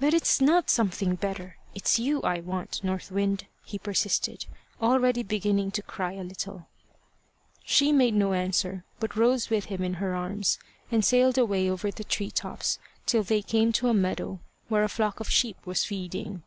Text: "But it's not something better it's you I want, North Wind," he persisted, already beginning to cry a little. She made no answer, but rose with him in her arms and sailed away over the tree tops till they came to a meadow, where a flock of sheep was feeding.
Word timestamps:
"But 0.00 0.12
it's 0.12 0.40
not 0.40 0.68
something 0.70 1.14
better 1.14 1.56
it's 1.72 2.00
you 2.00 2.20
I 2.22 2.40
want, 2.40 2.82
North 2.82 3.12
Wind," 3.12 3.46
he 3.64 3.78
persisted, 3.78 4.44
already 4.82 5.22
beginning 5.22 5.70
to 5.70 5.82
cry 5.82 6.14
a 6.14 6.24
little. 6.24 6.66
She 7.64 7.92
made 7.92 8.14
no 8.14 8.32
answer, 8.32 8.84
but 8.98 9.14
rose 9.14 9.48
with 9.48 9.66
him 9.66 9.84
in 9.84 9.94
her 10.02 10.16
arms 10.16 10.58
and 10.90 11.04
sailed 11.04 11.38
away 11.38 11.70
over 11.70 11.92
the 11.92 12.02
tree 12.02 12.32
tops 12.32 12.80
till 13.06 13.22
they 13.22 13.40
came 13.40 13.70
to 13.74 13.88
a 13.88 13.94
meadow, 13.94 14.40
where 14.68 14.82
a 14.82 14.88
flock 14.88 15.20
of 15.20 15.30
sheep 15.30 15.64
was 15.64 15.84
feeding. 15.84 16.42